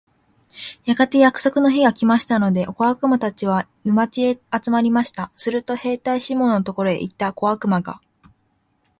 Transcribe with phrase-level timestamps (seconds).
[0.85, 5.31] やがて約束の日が来ましたので、小悪魔たちは、沼地へ集まりました。
[5.37, 8.01] すると兵隊シモンのところへ行った小悪魔が、